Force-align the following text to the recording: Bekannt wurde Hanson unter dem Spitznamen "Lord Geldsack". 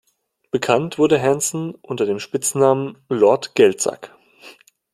Bekannt 0.49 0.97
wurde 0.97 1.21
Hanson 1.21 1.75
unter 1.79 2.07
dem 2.07 2.17
Spitznamen 2.17 2.97
"Lord 3.07 3.53
Geldsack". 3.53 4.11